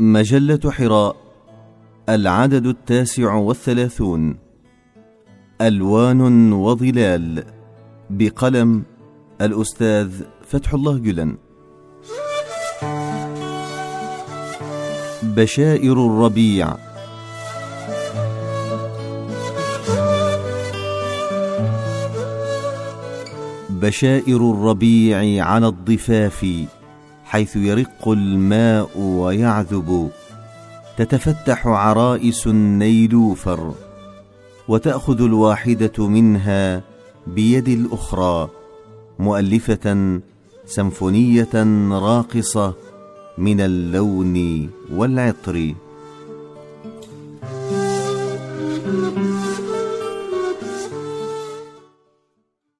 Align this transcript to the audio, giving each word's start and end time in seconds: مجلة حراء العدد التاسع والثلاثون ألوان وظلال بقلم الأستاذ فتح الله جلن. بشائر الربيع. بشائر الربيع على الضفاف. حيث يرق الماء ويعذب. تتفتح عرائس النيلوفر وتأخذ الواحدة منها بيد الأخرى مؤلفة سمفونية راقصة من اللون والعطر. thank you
مجلة 0.00 0.70
حراء 0.70 1.16
العدد 2.08 2.66
التاسع 2.66 3.34
والثلاثون 3.34 4.38
ألوان 5.60 6.52
وظلال 6.52 7.44
بقلم 8.10 8.82
الأستاذ 9.40 10.10
فتح 10.48 10.74
الله 10.74 10.98
جلن. 10.98 11.36
بشائر 15.22 15.92
الربيع. 15.92 16.74
بشائر 23.70 24.50
الربيع 24.50 25.44
على 25.44 25.66
الضفاف. 25.66 26.68
حيث 27.28 27.56
يرق 27.56 28.08
الماء 28.08 28.98
ويعذب. 28.98 30.10
تتفتح 30.96 31.66
عرائس 31.66 32.46
النيلوفر 32.46 33.74
وتأخذ 34.68 35.22
الواحدة 35.22 36.08
منها 36.08 36.82
بيد 37.26 37.68
الأخرى 37.68 38.48
مؤلفة 39.18 40.20
سمفونية 40.66 41.54
راقصة 41.90 42.74
من 43.38 43.60
اللون 43.60 44.70
والعطر. 44.90 45.74
thank 48.88 49.18
you 49.18 49.27